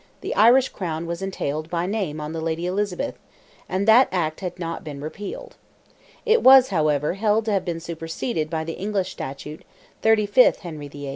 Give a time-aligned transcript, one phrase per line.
[0.21, 3.19] the Irish crown was entailed by name on the Lady Elizabeth,
[3.69, 5.57] and that act had not been repealed.
[6.25, 9.63] It was, however, held to have been superseded by the English Statute,
[10.01, 10.57] 35.
[10.57, 10.79] Hen.
[10.89, 11.09] VIII.